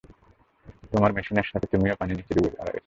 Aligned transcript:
তোমার 0.91 1.11
মেশিনের 1.15 1.47
সাথে 1.51 1.67
তুমিও 1.71 1.97
পানির 1.99 2.17
নিচে 2.17 2.33
ডুবে 2.35 2.49
মারা 2.51 2.71
গেছ। 2.73 2.79